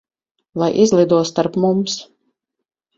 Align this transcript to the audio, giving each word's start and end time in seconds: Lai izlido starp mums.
Lai 0.61 0.69
izlido 0.87 1.21
starp 1.33 1.61
mums. 1.67 2.03